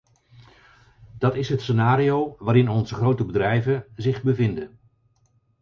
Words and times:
Dat 1.17 1.35
is 1.35 1.49
het 1.49 1.61
scenario 1.61 2.35
waarin 2.39 2.69
onze 2.69 2.95
grote 2.95 3.25
bedrijven 3.25 3.85
zich 3.95 4.23
bevinden. 4.23 4.79